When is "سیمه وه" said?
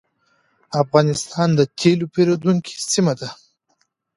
2.91-3.29